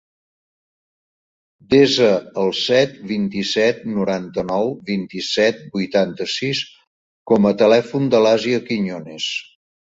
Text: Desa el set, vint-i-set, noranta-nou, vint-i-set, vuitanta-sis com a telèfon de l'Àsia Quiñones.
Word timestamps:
Desa 1.73 2.07
el 2.43 2.49
set, 2.59 2.95
vint-i-set, 3.11 3.83
noranta-nou, 3.97 4.71
vint-i-set, 4.87 5.61
vuitanta-sis 5.77 6.63
com 7.35 7.47
a 7.51 7.53
telèfon 7.61 8.09
de 8.17 8.23
l'Àsia 8.29 8.65
Quiñones. 8.73 9.31